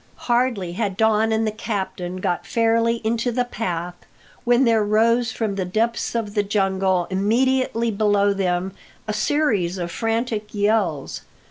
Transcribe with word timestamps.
Hardly 0.25 0.71
had 0.71 0.97
Don 0.97 1.31
and 1.31 1.45
the 1.45 1.51
captain 1.51 2.17
got 2.21 2.43
fairly 2.47 3.01
into 3.03 3.31
the 3.31 3.45
path 3.45 3.93
when 4.45 4.63
there 4.65 4.83
rose 4.83 5.31
from 5.31 5.53
the 5.53 5.63
depths 5.63 6.15
of 6.15 6.33
the 6.33 6.41
jungle 6.41 7.05
immediately 7.11 7.91
below 7.91 8.33
them 8.33 8.73
a 9.07 9.13
series 9.13 9.77
of 9.77 9.91
frantic 9.91 10.55
yells. 10.55 11.21